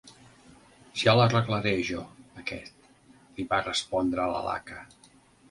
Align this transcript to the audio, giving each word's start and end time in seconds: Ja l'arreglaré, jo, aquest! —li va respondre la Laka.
Ja 1.01 1.13
l'arreglaré, 1.19 1.73
jo, 1.89 2.01
aquest! 2.45 2.89
—li 3.37 3.47
va 3.53 3.61
respondre 3.69 4.27
la 4.35 4.43
Laka. 4.49 4.81